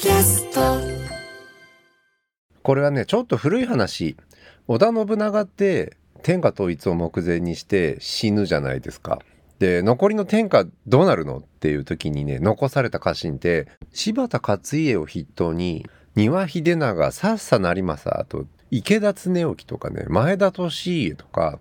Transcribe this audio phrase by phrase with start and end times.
[0.00, 0.60] キャスト
[2.62, 4.16] これはねちょっと古い話
[4.68, 9.18] 織田信長って天下統一を目前にして死ぬじゃないですか。
[9.58, 15.84] で残りの天下どうなるのっていう時にね残された家臣って柴田勝家を筆頭に
[16.14, 21.58] 丹羽秀長さっさ成政と池田恒興とかね前田利家とか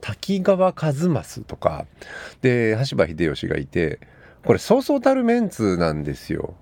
[0.00, 1.86] 滝川一益とか
[2.40, 3.98] で羽柴秀吉がいて
[4.46, 6.54] これそうそうたるメンツなんですよ。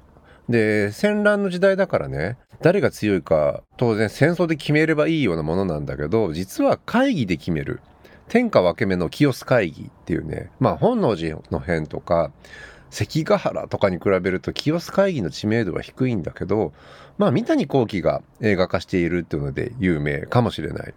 [0.48, 7.80] で戦乱の時代だからね誰が強いか当然戦争で決めればいいようなものなんだけど実は会議で決める
[8.28, 12.32] 天下分け目の清須会議っていうねまあ本能寺の変とか
[12.90, 16.72] 関ヶ原とかに比べると清須会議の知名度は低いんだけど
[17.18, 20.94] まあ三谷幸喜が映画化しているっていうので有名かもしれない。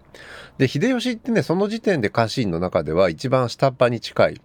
[0.57, 4.41] で秀吉ってねその時点で家臣の中では一番下っ端に近い。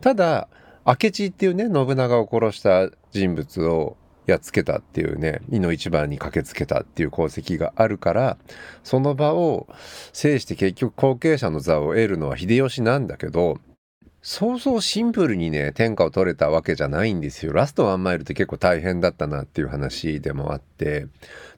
[0.00, 0.48] ただ
[0.86, 8.36] 明智っていうね信長を殺した人物をやっつけたっていうね、井の一番に駆けつけたっていう功績があるから、
[8.82, 9.68] その場を
[10.12, 13.58] 制して結局後継者の座を得るのは秀吉なんだけど、
[14.28, 17.52] そうそうシンプルにね、天下を取れたわけじゃないんですよ。
[17.52, 21.06] ラストワンマイルって結構大変だったなっていう話でもあって。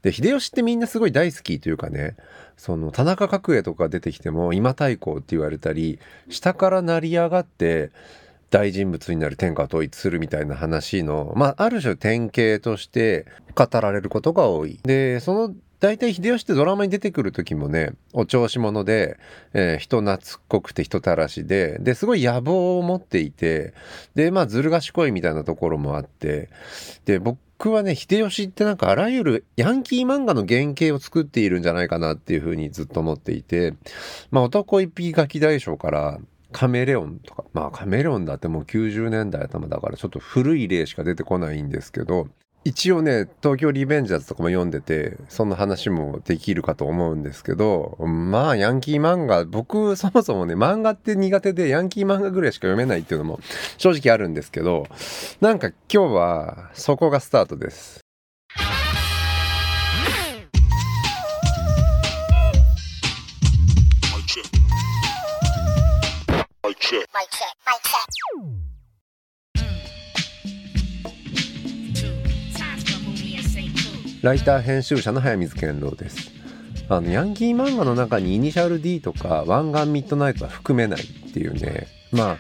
[0.03, 2.17] で、秀吉ってみんなすごい大好きというかね、
[2.59, 7.91] その田中角栄とか出てきても今太閤って言われたり、下から成り上がって、
[8.51, 14.81] 大人物になる天下統一するみたいな話の、まあ、ある種典型として語られることが多い。
[14.85, 19.17] で、その大体秀吉ってドラマに出てくる時もね、お調子者で、
[19.53, 23.75] えー、人懐っこくて人たらしで、で、すごい野望を持っていて、
[24.17, 26.49] で、まあ、ずる賢いみたいなところもあって、
[27.05, 33.75] で、僕はね、秀吉ってなんかあらゆるヤンキー漫画の原型を作っているんじゃないかなっていうふうにずっと思っていて、
[34.33, 36.19] まあ、男一匹ガキ大将から、
[36.53, 42.29] カメレオンとかまあカメレオンだってもう90年代頭だからちょっと古い例しか出てこないんですけど
[42.65, 53.41] 一応ね東京リベンジャーズとかも読んでてそんな話もできるかと思うんですけどまあヤンキー漫画僕そもそもね漫画って苦手でヤンキー漫画ぐらいしか読めないっていうのも
[53.79, 54.87] 正直あるんですけど
[55.41, 58.08] なんか今日はそこがスタートです。
[66.77, 67.07] Check.
[67.15, 67.55] Mic check.
[67.67, 67.99] Mic check.
[74.21, 76.33] ライター編集者の早水健郎です。
[76.89, 82.39] あのヤンキー漫画の中にイニシャル D とか湾岸ミッドナイトは含めないっていうねまあ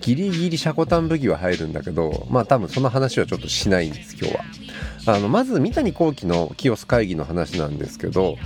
[0.00, 4.44] ギリギリシャコタン武器は入るんだけどまあ多分その話はちょっとしないんです今日は。
[5.06, 8.36] あのまず三谷幸喜の清須会議の話なんですけど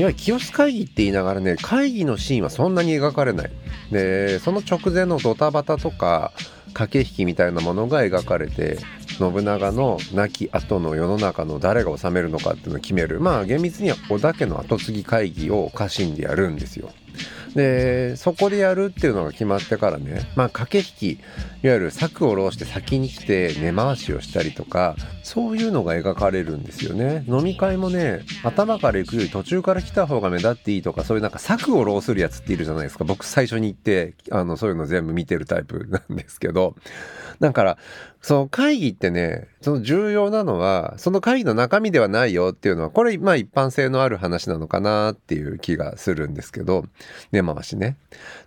[0.00, 3.50] いや清須会議って言いながらね会議のシーンはそんなに描かれない
[3.92, 6.32] でその直前のドタバタとか
[6.72, 8.78] 駆け引きみたいなものが描かれて
[9.18, 16.90] 信長の亡き後の世の中の誰が治めるのかっていうのを決めるまあ厳密には織田家の後継ぎ会議を家臣でやるんですよ。
[17.54, 21.20] でそこでやるっていうのが決まってからねまあ駆け引き
[21.62, 27.24] いわゆる策を浪して先に来て根回しをしたりとかそういうのが描かれるんですよね。
[27.28, 33.04] 飲み会もね頭から行くより途中から来た方が目立っていいとかそういうなんか策を浪するやつっているじゃないですか。
[33.04, 36.76] 僕最初に行ってあのそういうの全部見てるタイプ なんですけど。
[37.40, 37.78] だから
[38.20, 46.84] その会議ってねその重要なのはその会議の中身ではないよっていうのはこれまあ一般性のある話なのかなっていう気がするんですけど。
[47.32, 47.96] 根回しね。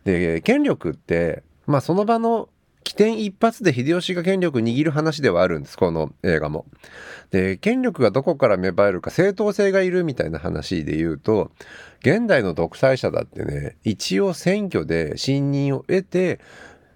[0.03, 2.50] で権力ってまあその場の
[2.84, 6.66] 起点一発で秀吉が権力握る話ではあるんですこの映画も。
[7.31, 11.52] で権力がどこから芽生えるか正当性がいるみたいな話で言うと
[12.02, 16.40] 現代の独裁者だってね一応選挙で信任を得て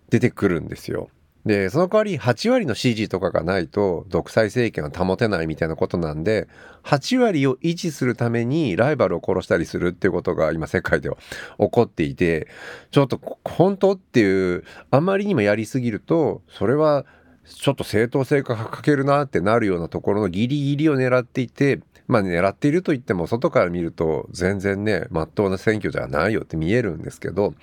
[0.09, 1.09] 出てくるんですよ。
[1.47, 6.47] で、その代わり8割の CG とかがないと独裁政権は保てないみたいなことなんで、
[6.83, 11.17] 8割を維持するためにライバルを殺したりするっていうことが今世界では
[11.57, 12.47] 起こっていて、
[12.91, 17.05] ちょっと本当っていう、あまりにもやりすぎると、それは
[17.45, 27.53] ちょっと正当性が欠けるなってなるようなところのギリギリを狙っていて、まあ狙っていると言っても外から見ると全然ね、まっとうな選挙じゃないよって見えるんですけど、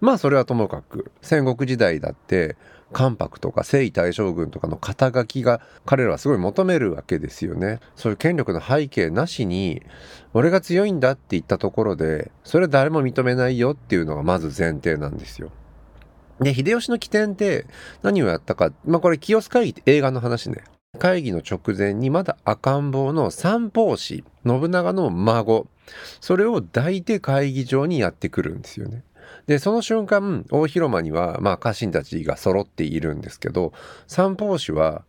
[0.00, 2.56] まあそれはともかく戦国時代だって
[2.92, 7.80] 関白とか征夷大将軍とかの肩書きが彼らはすごい求めるわけですよね。
[7.96, 9.82] そういう権力の背景なしに
[10.34, 15.50] 俺が強いんだって言ったところでそれは誰も認めないよっていうのがまず前提なんですよ。
[16.40, 17.66] で秀吉の起点って
[18.02, 20.64] 何をやったかまあこれ清須会議って映画の話ね。
[20.98, 25.66] 会議の直前にまだ赤ん坊の三法師信長の孫
[26.20, 29.04] それを抱いて会議場にやってくるんですよね。
[29.46, 33.72] で、その瞬間、大広間には、まあ、家臣たちが揃っているんですけど、
[34.06, 35.04] 三法師は、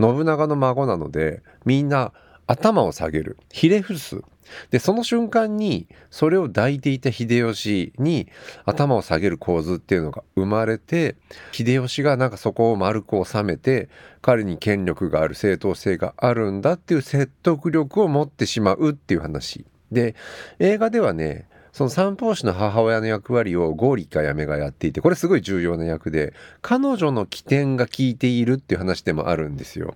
[0.00, 2.12] 信長の孫なのでみんな
[2.46, 3.36] 頭を下げる。
[3.52, 4.22] ひれ伏す。
[4.70, 8.28] でその瞬間にそれを抱いていた秀吉に
[8.64, 11.16] 頭を下げる構図っていうのが生まれて
[11.52, 13.90] 秀吉がなんかそこを丸く収めて
[14.22, 19.66] 彼に権力がある正当性があるんだっていう説得力を持ってしまうっていう話。
[19.92, 20.14] で
[20.58, 29.94] 映画ではねその三法師の母親の役割をゴーリカヤメがやっていてこれすごい重要な役で彼女の起点が効いているっていう話でもあるんですよ。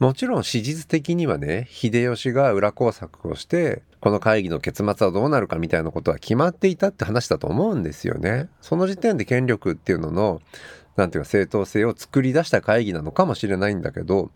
[0.00, 8.48] もちろん史実的にはね秀吉が裏工作をしてこの会議の結末はどうなるかみたいなことは決まっていたって話だと思うんですよね。
[8.60, 10.42] その時点で権力っていうのの
[10.96, 14.30] なんていうか正当性を作り出した会議なのかもしれないんだけど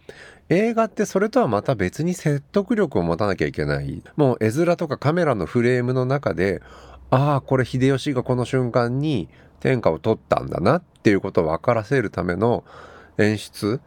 [0.49, 4.03] 映画ってそれとはまた別に説得力を持たなきゃいけない。
[4.17, 6.63] もう絵面とかカメラのフレームの中で
[7.11, 9.29] ああこれ秀吉がこの瞬間に
[9.61, 12.65] 天下を取ったんだなっていうことを分からせるための
[13.19, 13.81] 演出。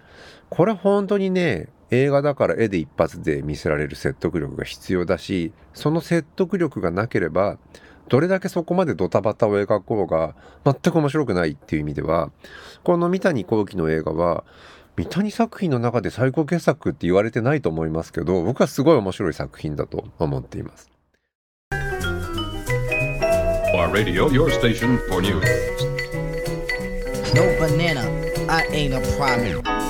[0.49, 7.57] これ本当にね映画だから絵で一発で見せられる説得力が必要だしその説得力がなければ
[8.11, 10.35] どれだけそこまでドタバタを描こうが
[10.65, 12.29] 全く面白くないっていう意味では
[12.83, 14.43] この三谷幸喜の映画は
[14.97, 20.91] 三谷作品の中で最高傑作って言われてないと思いますけど僕はすごい面白い作品だと思っています。
[23.93, 25.41] Radio, your station for news.
[27.33, 28.03] No banana,
[28.49, 29.80] I ain't a problem.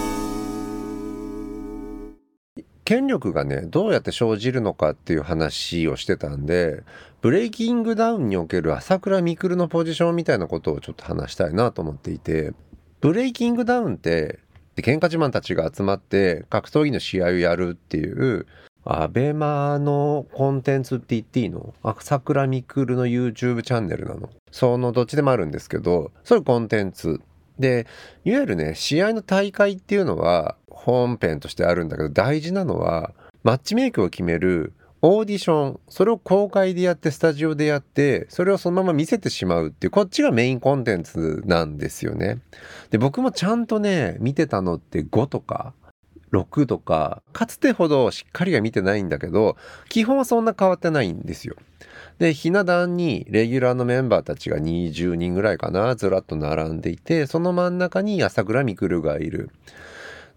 [2.91, 6.83] 権力がねどうやって生じるのかっていう話をしてたんで
[7.21, 12.51] ブレイキングダウンにおける朝倉未来のポジションみたいなことをちょっと話したいなと思っていて
[12.99, 14.39] ブレイキングダウンって
[14.75, 18.45] 喧嘩自慢たちが集まって格闘技の試合をやるっていう
[18.83, 21.73] アベマのコンテンツって言っていいの？
[21.83, 24.29] 朝倉未来の YouTube チャンネルなの？
[24.51, 27.21] そのどっちでもあるんですけどそういうコンテンツ
[27.61, 27.87] で
[28.25, 33.13] いわゆるね試合の大会っていうのは本編としてあるんだけど大事なのは
[33.43, 34.73] マッチメイクを決める
[35.03, 42.39] オーディションそれを公開でやってスタジオでやってそれをそのまま見せてしまうっていうこっちがメインコンテンツなんですよね。
[42.91, 45.73] で僕もちゃんとね見てたのって5とか
[46.31, 49.57] 6とかかつてほどしっかりは見てないんだけど
[49.89, 51.55] 基本はそんな変わってないんですよ。
[52.19, 59.49] でひな壇にレギュラーのメンバーたちが20人ぐらいかなずらっと並んでいてその真ん中に朝倉未来がいる。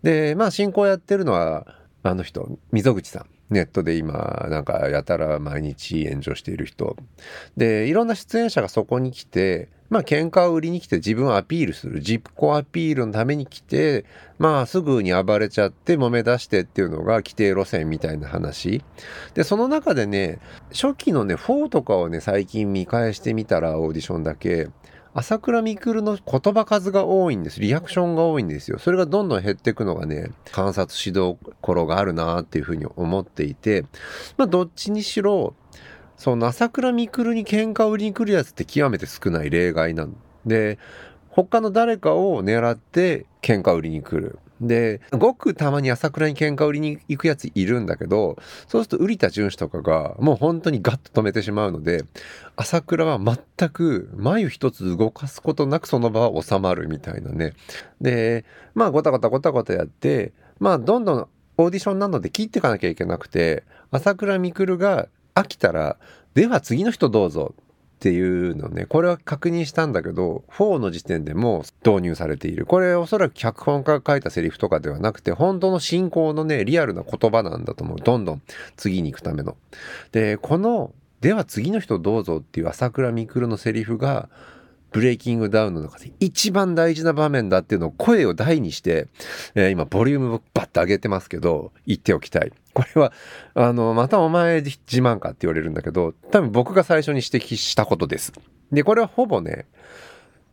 [0.03, 1.67] でまあ進行やってるのは
[2.03, 3.27] あの人溝口さん。
[3.51, 6.97] ネットで今なんかやたら毎日炎上している人。
[7.57, 14.05] でいろんな出演者がそこに来てまあ喧嘩を売りに来て自分をアピールする自己アピールのために来て
[14.39, 18.83] まあすぐに暴れちゃって揉め出してっていうのが規定路線みたいな話
[19.35, 20.41] でその中でね
[20.73, 24.69] 初期のね4とかをね最近見返してみたらオーディションだけ
[25.17, 27.61] 朝倉未来の言葉数が多いんです。
[27.61, 28.81] リアクションが多いんですよ。
[28.81, 33.85] それがどんどん減っていくのがね、観察指導頃があるなっていうふうに思っていて、
[34.37, 35.55] まあどっちにしろ、
[36.17, 40.17] その朝倉未来に喧嘩売りに来るやつって極めて少ない例外なん
[40.47, 40.79] で、
[41.29, 44.39] 他の誰かを狙って喧嘩売りに来る。
[44.61, 48.37] で、ごくたまに朝倉に喧嘩売りに行くやついるんだけど、
[48.69, 52.05] そうすると瓜田淳史とかがもう本当にガッと止めてしまうので、
[52.57, 57.55] 朝倉は全く眉一つ動かすことなくその場は収まるみたいなね。
[58.01, 58.45] で、
[58.75, 65.97] まあごたごたごたごたやって、まあどんどんオーディションなので切っていかなきゃいけなくて、朝倉未来が飽きたら、
[66.35, 67.65] では次の人どうぞっ
[68.01, 72.67] ていうのね、これは確認したんだけど、4の時点でも導入されている。
[72.67, 77.99] これおそらく脚本家が書いたセリフとかではなくて、本当の進行のね、リアルな言葉なんだと思う。
[77.99, 78.43] どんどん
[78.77, 79.57] 次に行くための。
[80.13, 84.29] で、この、では次の人どうぞっていう朝倉未来のセリフが、
[84.93, 89.09] ブレイキングダウンの中で一番大事な場面だっていうのを声を大にして、
[89.57, 92.53] えー、今ボリュームをバッと上げてますけど、言っておきたい。
[92.75, 93.13] これは、
[93.55, 98.33] あの、またお前自慢かって言われるんだけど、多分僕が最初に指摘したことです。
[98.73, 99.67] で、これはほぼね、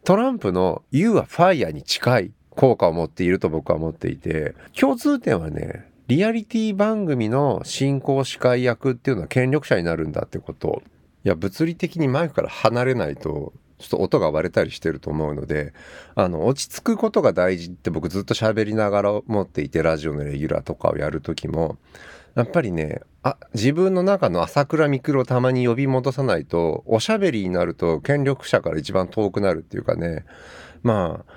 [0.04, 10.84] トランプの You は Fire に近い効果を持っていると僕は思っていて、共通点はね、リアリティ番組の進行司会役っていうのは権力者になるんだってこと。
[11.24, 15.74] いや、物理的にマイクから離れないとちょっと音が割れたりしてると思うので、
[16.16, 21.78] あの、落ち着くことが大事って僕ずっと喋りながら思っていて、ラジオのレギュラーとかをやるときも、
[22.36, 30.26] やっぱりね、あ、自分の中の朝倉未来をたまに呼び戻さないと、おしゃべりになると権力者から一番遠くなるっていうかね、
[30.82, 31.34] まあ、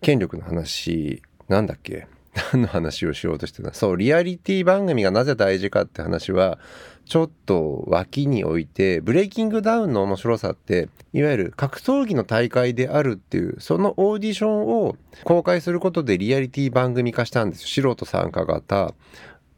[0.00, 2.06] 権力の話、なんだっけ？
[2.52, 6.58] 何の話をしようとしてたそうリアリティ番組がなぜ大事かって話は
[7.04, 18.94] ちょっと脇に置いてブレイキングダウンの面白さっていわゆる格闘技の大会であるっていうそのオーディションを公開することでリアリティ番組化したんです素人参加型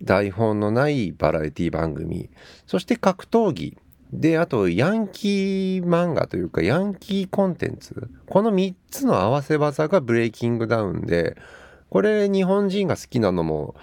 [0.03, 2.31] 台本のないバラエティ番組。
[2.67, 3.77] そして格闘技
[4.13, 8.09] で、あと、ヤンキー漫画というか、ヤンキーコンテンツ。
[8.27, 11.37] この3つの合わせ技がブレイキングダウンで、
[11.91, 13.75] これ日本人が好きなのも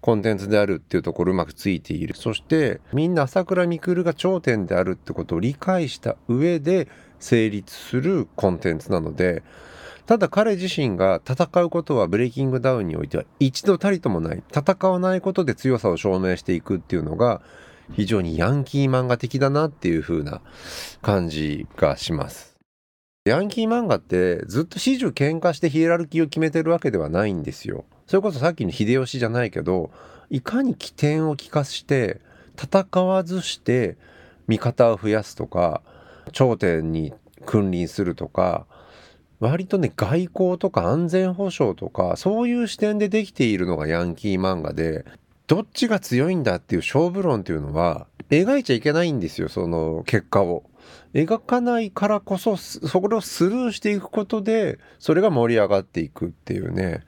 [0.00, 2.14] コンテンツであるっていうところうまくついている。
[2.16, 6.88] そしてみんな朝倉未来が頂点であるってことを理解した上で
[7.18, 9.42] 成立するコンテンツなので、
[10.06, 14.42] ただ彼自身が戦うことはブレイキングダウンにおいては一度たりともない。
[14.54, 17.42] 戦わないことで強さを証明していくっていうのが
[17.92, 20.40] 非常にヤンキー漫画的だなっていう風な
[21.02, 22.57] 感じがします。
[23.28, 27.84] ヤンキー漫画ってずっと始終喧嘩してヒエラルキーを決めてるわけではないんですよ。
[28.06, 29.90] それこそさっきの秀吉じゃないけど、
[30.30, 32.22] いかに起点を利かして
[32.58, 33.98] 戦わずして
[34.46, 35.82] 味方を増やすとか、
[36.32, 37.12] 頂点に
[37.44, 38.66] 君臨するとか、
[39.40, 45.04] 割とね、外交とか安全保障とか、そういう視点でできているのがヤンキー漫画で、
[45.46, 50.64] どっちが強いんだっていう勝負論っていうのは、描いちゃいけないんですよ、その結果を。
[51.14, 57.04] 描かないからこそそれをスルーしていくことでそれが盛り上がっていくっていうね。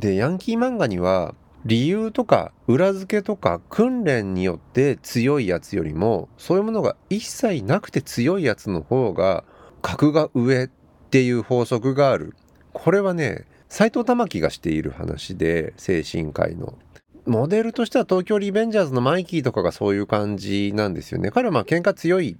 [0.00, 1.34] でヤンキー漫画には
[1.64, 9.44] 理由とか裏付けとか訓練によって強いやつよりもそういうものが一切なくて強いやつの方が
[9.82, 10.70] 格が上っ
[11.10, 12.34] ていう法則がある。
[12.72, 16.78] これはね斎藤玉樹がしている話で精神科医の。
[17.26, 21.30] モデルとしては東京リベンジャーズのマイキーとかがそういう感じなんですよね。
[21.30, 22.36] 彼はまあ喧嘩強い。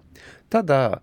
[0.48, 1.02] ただ、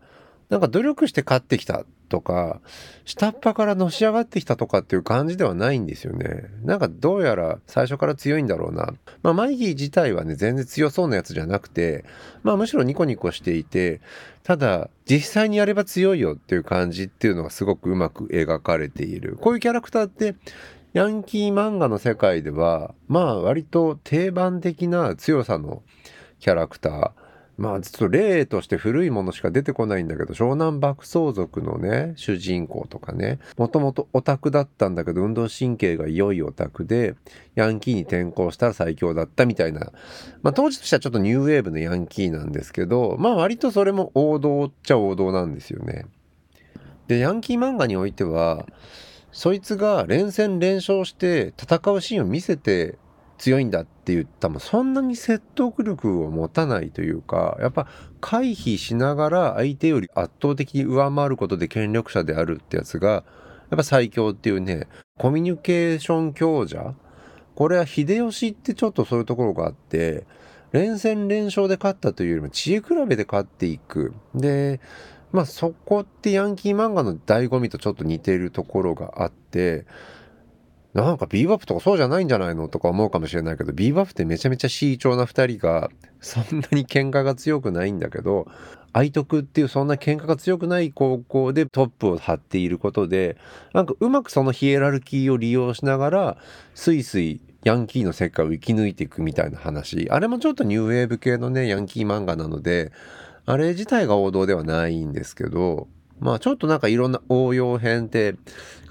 [0.50, 2.62] なんか努力して勝ってきたとか、
[3.06, 6.44] 下っ端からのし上がってきたとかっていう感じではないんですよね。
[6.64, 8.94] なんかどうやら最初から強いんだろうな。
[9.24, 12.06] まあマイキー自体はね、全然強そうなやつじゃなくて、
[12.44, 14.00] まあむしろニコニコしていて、
[14.44, 19.38] ただ実際にやれば強いよっていう感じっていうのがすごくうまく描かれている。
[19.42, 20.36] こういうキャラクターって
[20.94, 25.82] ヤンキー漫画の世界では、まあ割と定番的な強さの
[26.40, 27.12] キャラクター。
[27.58, 37.16] まあちょっと例として古いものしか出てこないんだけど、湘南爆走族のね、主人公とかね、もともとオタクだったんだけど、運動神経が良いオタクで、
[37.56, 39.92] ヤンキーに転校したら最強だったみたいな、
[40.44, 46.06] まあ当時としてはちょっとニューウェーブのヤンキーなんですけど、まあ割とそれも王道っちゃ王道なんですよね。
[47.08, 48.68] で、ヤンキー漫画においては、
[49.34, 52.98] そいつが連戦連勝して戦うシーンを見せて
[53.40, 57.88] 強いんだって言ったもそんなに説得力を持たないというかやっぱ
[58.22, 63.24] 回避しながら相手より圧倒的に上回ることで権力者であるってやつがやっ
[63.78, 64.88] ぱ最強っていうね
[65.18, 66.94] コミュニケーション強者。
[67.56, 70.26] これは秀吉ってちょっとそういうところがあって
[70.72, 74.14] 連戦連勝で勝ったというよりも知恵比べで勝っていく。
[74.34, 74.80] で
[75.34, 79.86] まあそこってヤンキー漫画の醍醐味とちょっと似てるところがあって、
[80.94, 85.90] なんかビーバップとかそうじゃないんじゃないのとか思うかもしれないけど、ビーバップってめちゃめちゃ慎重な2人が、
[86.22, 88.48] そんなに喧嘩が強くないんだけど、
[88.94, 93.38] 愛徳っていうそんな喧嘩が強くない高校でトップを張っていることで、
[93.74, 96.38] なんかうまくそのヒエラルキーを利用しながら、
[96.76, 100.08] スイスイヤンキーの世界を生き抜いていくみたいな話。
[100.12, 102.92] あれもちょっとニューウェーブ系のね、ヤンキー漫画なので、
[103.46, 105.88] あれ自体が王道ではないんですけど、
[106.20, 108.36] まあちょっとなんかいろんな応用編って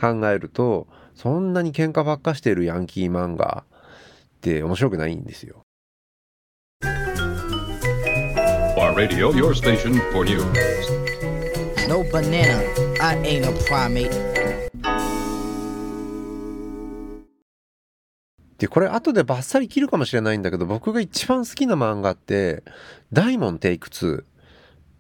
[0.00, 5.62] 考えると、そんなに喧嘩ばっかしてるヤンキー漫画って面白くないんですよ。
[8.94, 10.42] Radio, your station for news.
[11.88, 12.60] No banana,
[13.00, 14.10] I ain't a primate.
[18.58, 22.62] で、これ後でバッサリ切るかもしれないんだけど、僕が一番好きな漫画って、
[23.12, 24.24] ダイモンテイク2。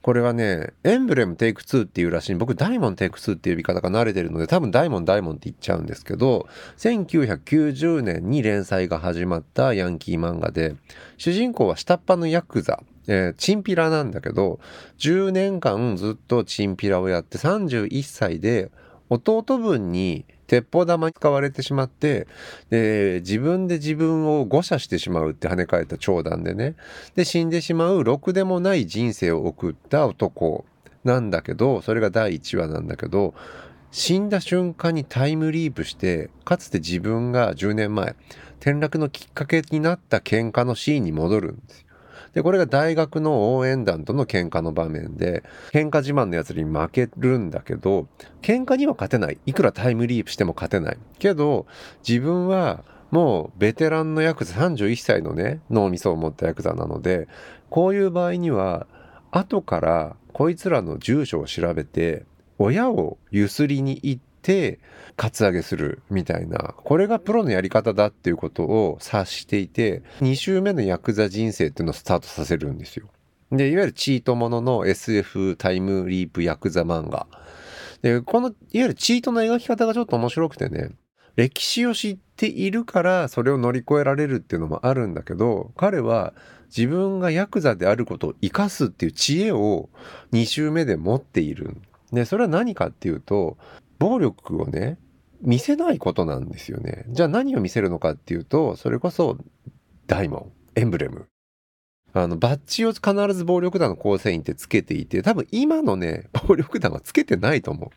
[0.02, 2.34] これはね、エンブレムテイク2っていうらしい。
[2.34, 10.74] 僕ダイモンテイク2っていう呼び方が慣れてるので多分ダイモンダイモンって言っちゃうんですけど1990年に連載が始まったヤンキー漫画で
[11.18, 12.80] 主人公は下っ端のヤクザ。
[13.08, 14.60] えー、チンピラなんだけど
[14.98, 18.70] 10年間ずっとチンピラをやって31歳で
[19.08, 22.26] 弟分に鉄砲玉に使われてしまって、
[22.68, 26.74] で、自分で自分を誤射してしまうって跳ね返った長弾でね。
[27.14, 30.66] で、死んでしまうろくでもない人生を送った男
[31.04, 33.32] なんだけど、それが第1話なんだけど、
[33.92, 38.14] 死んだ瞬間にタイムリープして、かつて自分が10年前、
[38.60, 41.86] 転落のきっかけになった喧嘩のシーンに戻るんですよ。
[42.34, 48.08] で、これが大学の応援団との喧嘩の場面で、喧嘩自慢のやつに負けるんだけど、
[48.40, 49.38] 喧嘩には勝てない。
[49.46, 50.98] いくらタイムリープしても勝てない。
[51.18, 51.66] けど、
[52.06, 57.28] 自分はもうベテランのヤクザ31歳のね、脳みそを持ったヤクザなので、
[57.68, 58.86] こういう場合には、
[59.30, 62.24] 後からこいつらの住所を調べて、
[62.58, 64.80] 親をゆすりに行って、
[65.16, 73.06] カツアゲするみたいな、これがプロのやり方だっていうことを察していて、2週目のヤクザ人生っていうのをスタートさせるんですよ。
[73.50, 77.26] で、いわゆるチートものの SF タイムリープヤクザ漫画。
[78.00, 80.90] で、この、いわゆるチートの描き方がちょっと面白くてね、
[81.36, 86.34] 歴史を知っているからそれを乗り越えられるっていうのもあるんだけど、彼は
[86.74, 89.88] 自分がヤクザであることを生かすっていう知恵を
[90.32, 91.76] 2週目で持っている。
[92.12, 93.56] で、それは何かっていうと、
[94.02, 94.98] 暴力をね、
[95.42, 97.04] 見せないことなんですよね。
[97.08, 99.38] じゃあ何を見せるのかっていうと、それこそ
[100.08, 101.28] 大門、エンブレム。
[102.12, 107.90] あの、バッジを必ず暴力団の構成員ってつけていて、多分今のね、 暴力団はつけてないと思う。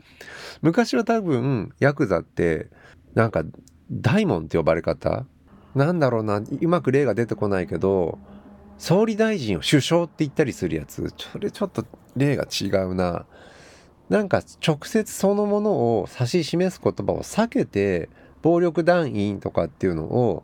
[0.62, 2.70] 昔は多分、ヤクザって、
[3.16, 3.44] なんか、
[3.92, 5.26] 大門って呼ばれ方
[5.74, 8.20] なんだろうな、うまく例が出てこないけど、
[8.78, 11.84] 総理大臣を首相って言ったりするやつ、それちょっと
[12.16, 13.26] 例が違うな。
[14.10, 18.10] なんか直接そのものを指し示す言葉を避けて
[18.42, 20.44] 暴力団員とかっていうのを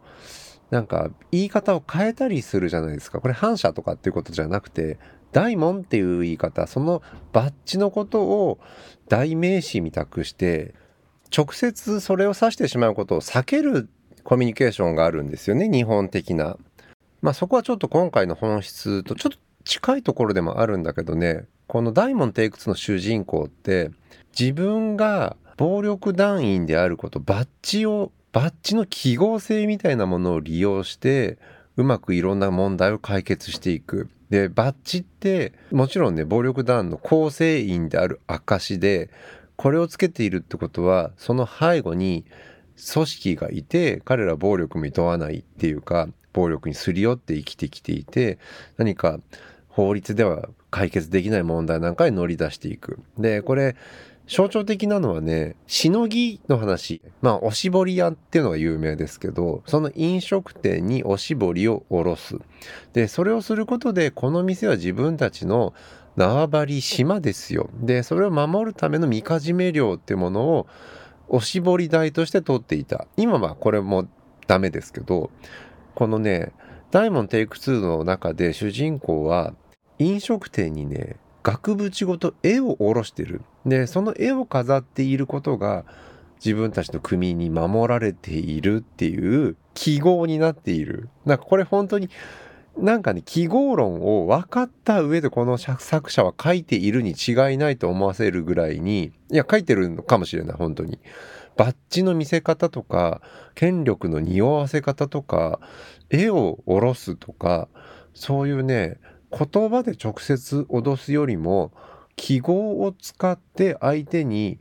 [0.71, 3.19] なんか言い方を変えたりするじゃないですか。
[3.19, 4.97] これ反射とかっていうことじゃなくて
[5.31, 7.01] 大門っていう言い方その
[7.33, 8.59] バッジのことを
[9.07, 10.73] 代名詞みたくして
[11.35, 13.89] 直接それを指してしまうことを避ける
[14.23, 16.57] コミュニケーションがあるんですよね日本的な。
[17.21, 23.91] まあそこはちょっと今回の本質とちょっと近いところでもあるんだけどねこの大門テイク2の主人公って
[24.37, 31.37] 自分が暴力団員であることバッジをバッジの記号性みたいなものを利用して
[31.77, 34.09] うまくいろんな問題を解決していく。
[34.29, 39.09] でバッジってもちろんね暴力団の構成員である証で
[39.55, 42.25] これをつけているってことはその背後に
[42.93, 48.39] 組織がいて彼ら暴力も厭わないっていうか暴力にすり寄って生きてきていて
[48.75, 49.21] 何か
[49.71, 52.99] 法律では解決できない問題なんかに乗り出していく。
[53.17, 53.75] で、これ、
[54.27, 57.01] 象徴的なのはね、しのぎの話。
[57.21, 62.37] まあ、おしぼり屋っていうのが有名ですけど、その飲食店におしぼりをおろす。
[62.93, 65.73] で、それをすることで、この店は自分たちの
[66.15, 67.69] 縄張り島ですよ。
[67.81, 70.67] で、それを守るためのみかじめ料っていうものを、
[71.27, 73.07] おしぼり代として取っていた。
[73.17, 74.07] 今はこれも
[74.47, 75.31] ダメですけど、
[75.95, 76.51] このね、
[76.91, 79.53] ダイモンテイク2の中で主人公は
[80.01, 83.41] 飲食店にね額縁ごと絵を下ろしてる。
[83.65, 85.85] でその絵を飾っていることが
[86.43, 91.09] 自分たちの組に守られているっていう記号になっている。
[91.25, 92.09] なんかこれ本当に
[92.77, 100.99] なんかね記号論を分かった上でこの作者は書いているに違いないと思わせるぐらいにいや書いてるのかもしれない本当に。
[101.57, 103.21] バッジの見せ方とか
[103.55, 105.59] 権力の匂わせ方とか
[106.09, 107.67] 絵を下ろすとか
[108.13, 108.97] そういうね
[109.31, 111.71] 言葉で直接脅すよりも
[112.15, 114.59] 記号を使って相手に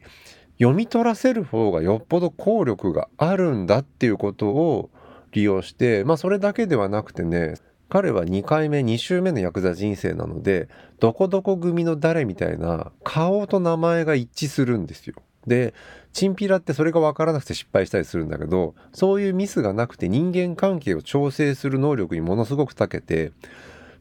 [0.59, 4.91] 読み取らせる方がよっぽど効力があるんだっていうことを
[5.33, 7.55] 利用してまあそれだけではなくてね
[7.89, 10.69] 彼は2回目2週目のヤクザ人生なので
[11.01, 15.17] どこどこ組の誰みたいな顔と名前が一致するんですよ。
[15.47, 15.75] で
[16.13, 23.33] チンピラってそれが分からなくて失敗したりするんだけどそういうミスがなくて人間関係を調整する能力にものすごく長けて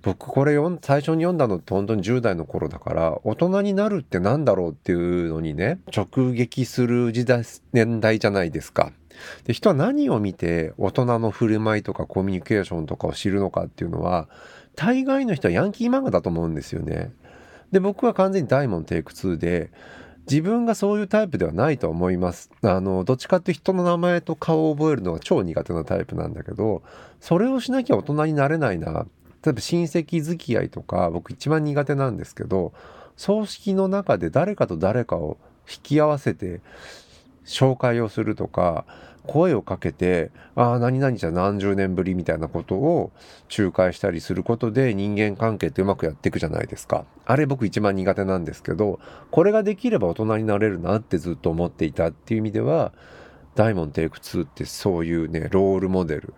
[0.02, 8.94] 僕これ読ん最初に読んだのって本当に10代の頃だから大人になるって何だろうっていうのにね直撃する時代年代じゃないですか。
[9.44, 14.30] で人は何を見て大人の振る舞いとかコミュニケーションとかを知るのかっていうのは
[14.76, 17.12] 大概の人はヤンキー漫画だと思うんですよね。
[17.74, 19.72] で僕は完全に大門テイク2で
[20.30, 22.52] 自分がそういうタイプではないと思います。
[22.62, 26.84] あのどっちかって人の名前と顔を覚えるのが超苦手なタイプなんだけど
[27.20, 29.06] それをしなきゃ大人になれないな
[29.44, 32.74] 例えば親戚付き合いとか僕一番苦手なんですけど
[33.16, 35.38] 葬式の中で誰かと誰かを
[35.70, 36.62] 引き合わせて
[37.46, 38.86] 紹介をするとか
[39.28, 43.12] 声をかけて「ああ何々じゃ何十年ぶり」みたいなことを
[43.56, 47.06] 仲介したりすることで人間関係ってうまくやっていくじゃないですか。
[47.26, 49.00] あれ僕一番苦手なんですけど
[49.30, 52.92] これができれば大人になれるなってずっと思っていたっていう意味では
[53.56, 56.34] 「ダイモンテイク2」ってそういうねロールモデル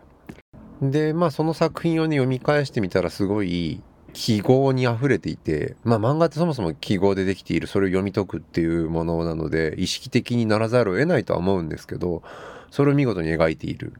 [0.81, 3.81] で、まあその作品をね、読み返してみたらすごい
[4.13, 12.23] 記号に溢れていて、まあ漫画ってそもそも記号でできている、それを読み解くっていうものなので、意識的にならざるを得ないとは思うんですけど、
[12.71, 13.93] それを見事に描いている。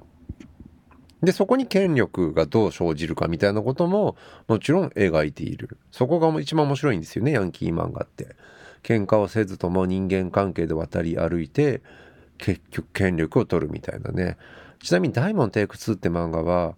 [1.22, 4.16] で、そこに権力がどう生じるかみたいなことも
[4.48, 5.78] もちろん描いている。
[5.92, 8.36] そこが一番面白いんですよね、ヤンキー漫画って。
[8.82, 11.84] 喧嘩をせずとも人間関係で渡り歩いて、
[12.40, 14.38] 結局権力を取るみたいなね。
[14.84, 16.76] ちなみにダイモンテイク2って漫画は、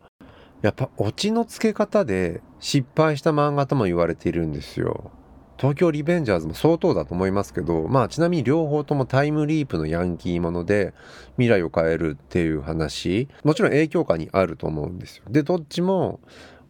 [0.62, 5.12] やっぱオチの付け方で失敗した漫画とも言われているんですよ。
[5.58, 10.94] 東京リベンジャーズも相当だと思いますけど、まあちなみに両方ともタイムリープのヤンキーもので
[11.36, 15.24] 未来を変えるっていう話、もちろん影響下にあると思うんですよ。
[15.30, 16.20] で、どっちも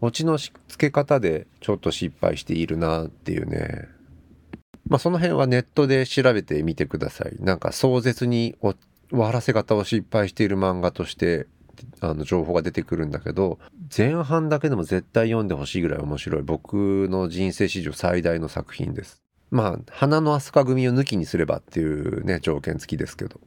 [0.01, 3.87] オチの付け方でちょっと失敗しているなっていうね。
[4.87, 7.37] まあその辺はネットで調べてみてください。
[7.39, 8.55] なんか壮絶に
[9.13, 11.45] 終わらせ方を失敗している漫画として
[12.01, 13.59] あの情報が出てくるんだけど
[13.95, 19.21] 前半だけでも絶対読んでほしいぐらい面白い僕の人生史上最大の作品です
[19.51, 23.39] まあ花の飛鳥組を抜きにすればっていうね条件付きですけど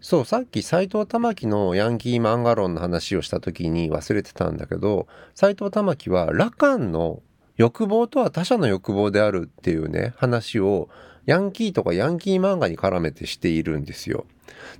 [0.00, 7.22] そうさっき斎藤玉樹のヤンキー漫画論の話をした時に忘れてたんだけど斎藤玉樹は羅漢の
[7.56, 10.88] 欲望とは他者の欲望であるっていうね話を
[11.26, 14.24] ヤンキーとかヤンキー漫画に絡めてしているんですよ。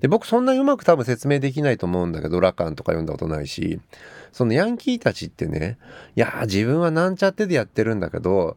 [0.01, 3.81] で、僕そんなにうまく多分説明できないと思うんだけど、ラカンとか読んだことないし、
[4.33, 5.79] そのヤンキーたちってね、
[6.17, 8.57] いや自分はなんちゃってでやってるんだけど、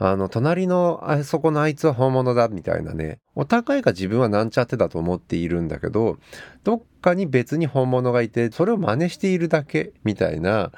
[0.00, 6.18] あの、隣のあそこのあいつは本物だみたいなね、お互いが自分はなんちゃってだと思っているんだけど、
[6.62, 10.70] どっかに別に本物がいて、それを真似しているだけみたいな、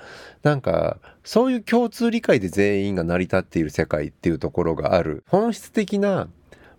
[0.42, 5.22] なんか、そういう共通理解で全員が成り立っている世界っていうところがある。
[5.28, 6.28] 本質的な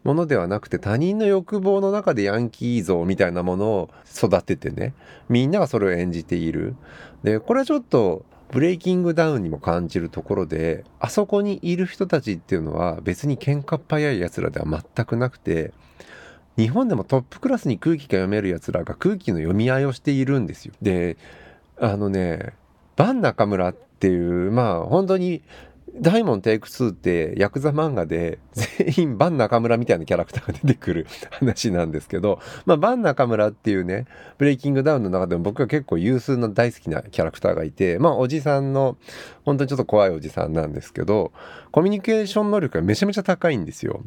[0.03, 4.93] ものではなくて他人の欲望の中でヤンキー像みたいなものを育ててね
[5.29, 6.75] みんながそれを演じている
[7.23, 15.71] でこれはちょっとブレイキングダウンにも感じるところであそこにいる人たちっていうのは別に喧嘩っ早い奴らでは全くなくて
[16.57, 20.73] 日本でもトップクラスに空気が読める奴らが空気の読み合いをしているんですよ。
[20.81, 21.17] で
[21.79, 22.53] あのね
[22.97, 25.41] バン中村っていうまあ本当に
[25.95, 34.05] ダイモンテイク2ってヤクザ漫画で 全員バン中村みたいなキャラクターが出てくる 話なんですけど、まあバン中村っていうね、
[34.37, 38.97] ブレイキングダウンの中でも僕は結構有数の大好きなキャラクターがいて、まあおじさんの、
[39.43, 41.31] 本当にちょっと怖いおじさんなんですけど、
[41.71, 44.01] コミュニケーション能力がめちゃめちゃ高いんですよ。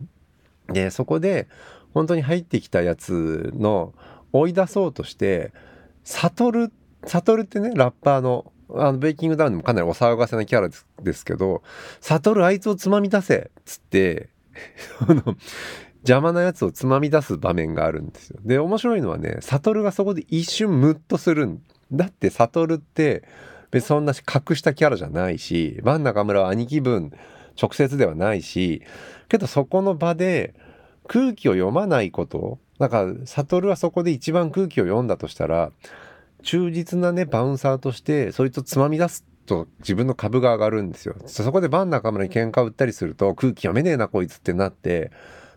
[0.69, 1.49] で、そこで
[1.93, 3.93] 本当に入ってきたやつの
[4.33, 5.53] 追い出そうとして、
[6.03, 6.73] サトル、
[7.05, 11.63] サトルってね、ラッパーのあのベイキングダウンでもかなりお騒がせなキャラですですけど
[12.01, 14.29] 「悟あいつをつまみ出せ」っつって
[16.03, 18.39] 邪魔なやつをつまみ出す場面があるんですよ。
[18.45, 23.25] で面白いのはね悟がそこで一瞬ムッとするんだって悟って
[23.71, 27.13] 別にそんな隠したキャラじゃないし万中村は兄貴分
[27.61, 28.83] 直接ではないし
[29.29, 30.55] けどそこの場で
[31.07, 35.71] 空気を読まないことだから悟はそこで一番空気を読んだとしたら
[36.45, 41.17] 忠実なね、バウンサーとして、そいつをつまみ出すと自分の株が上がるんですよ。
[41.27, 45.11] そこでバン中村に喧嘩売ったりすると空気読めねえなこいつってなって、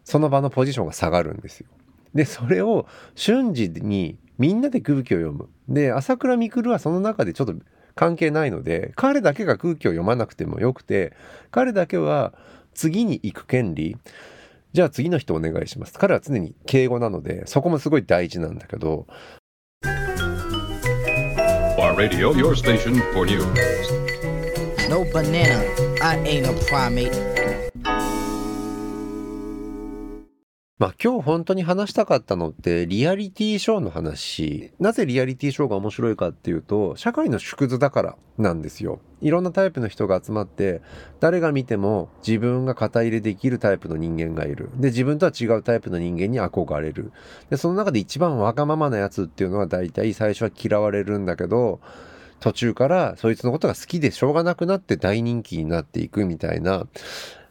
[0.03, 1.67] その場のポジションが下がるんですよ。
[2.13, 5.49] で、それを瞬時にみんなで空気を読む。
[5.67, 7.53] で、朝倉未来はその中でちょっと
[7.95, 11.13] 関係ないので、彼だけが空気を読まなくてもよくて、
[11.51, 12.33] 彼だけは
[12.73, 13.97] 次に行く権利、
[14.73, 15.97] じゃあ次の人お願いします。
[15.97, 19.07] 彼は常に敬語なので、そこもすごい大事なんだけど、
[21.97, 23.43] Radio, your station for news.
[24.87, 25.65] No banana,
[25.99, 27.11] I ain't a primate.
[30.79, 34.71] まあ今日本当に話したかったのってリアリティショーの話。
[34.79, 38.99] なぜリアリティショーが面白いかっていうと、社会の縮図だからなんですよ。
[39.19, 40.81] いろんなタイプの人が集まって、
[41.19, 44.69] 誰が見ても自分が肩入れできるタイプの人間がいる。
[44.75, 47.11] で、自分とは違うタイプの人間に憧れる。
[47.49, 51.79] で、その中で一番わがままなやつっていうのは大体最初は嫌われるんだけど、
[52.39, 56.85] 途中からそいつのことが好きでしょうがなくなって大人気になっていくみたいな、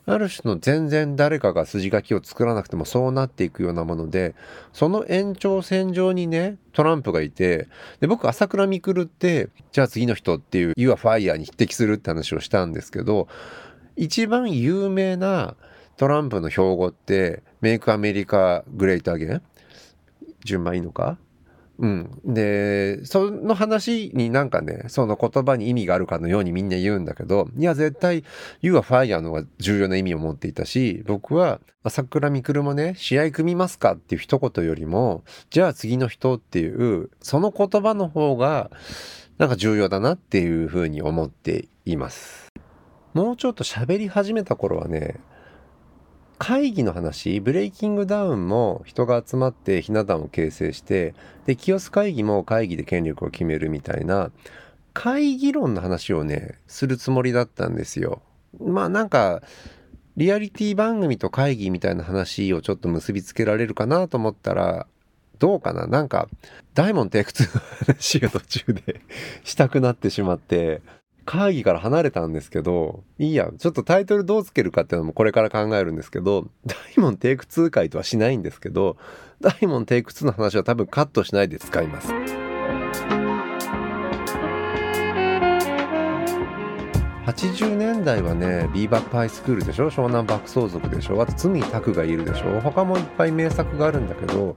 [0.09, 4.37] ある種の全然誰かが筋書きを作らなくてもそうなっていくようなもので、
[4.73, 7.67] その延長線上にね、トランプがいて、
[7.99, 13.27] で、僕、朝倉未来って、じゃあ次の人っていう、You are Fire に匹敵するって話をしたんですけど、
[13.97, 15.57] 一番有名な
[15.97, 19.43] トランプの標語って、メイクアメリカグレートアゲン
[20.45, 21.19] 順番いいのか？
[21.79, 22.21] うん。
[22.25, 28.25] で、その話になんかね、その言葉に意味があるかのようにみんな言うんだけど、いや、絶対、
[28.63, 38.71] You are fire のが重要な意味を持っていたし、僕は、朝倉未来もね、試合組みますかっていう一言よりも、じゃあ次の人っていう、その言葉の方が、
[39.39, 42.49] なんか重要だなっていうふうに思っています。
[43.13, 45.21] もうちょっと喋り始めた頃はね、
[46.39, 51.15] 会議の話、ブレイキングダウンも人が集まってひな壇を形成して、
[51.47, 54.31] で、キオス会議も会議で権力を決めるみたいな、
[54.93, 58.23] 会議論の話をねするつもりだったんですよ。
[58.59, 59.43] まあなんか
[60.17, 64.87] リアリティ番組と会議みたいな話をちょっと結びつけられるかなと思ったら
[65.39, 65.87] どうかな？
[65.87, 66.29] なんか
[66.73, 69.03] 大門テイク2の話が途中で
[69.45, 70.81] したくなってしまって
[71.27, 78.97] 会議から離れたんですけどいいやちょっとタイトルどうつけるかっていうのもこれから考えるんですけど 大門テイク2回とはしないんですけど
[79.41, 82.15] 大門テイク2の話は多分カットしないで使います。
[87.27, 89.91] 80年代はねビーバップハイスクールでしょ？
[89.91, 91.21] 湘南爆走族でしょ？
[91.21, 92.61] あと罪拓がいるでしょ？
[92.61, 94.57] 他もいっぱい名作があるんだけど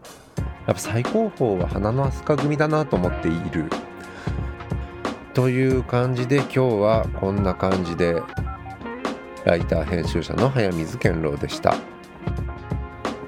[0.67, 3.65] やっぱ最高峰は花の飛鳥組だなと思っている。
[5.33, 8.21] という感じで今日はこんな感じで
[9.45, 11.75] ライター編集者の早水健郎でした。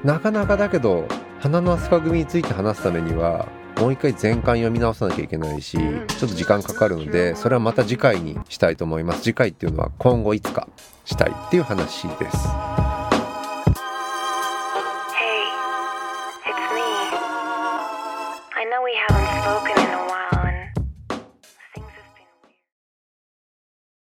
[0.04, 1.08] なかなかだけど
[1.40, 9.22] 花の飛鳥組について話すためにはもう一回全巻読み直さなきゃいけないしちょっと時間かかるのでそれはまた次回にしたいと思います。
[9.22, 10.68] 次回っていうのは今後いつか
[11.06, 12.38] したいっていう話です